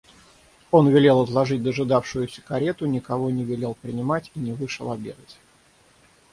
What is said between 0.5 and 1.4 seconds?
Он велел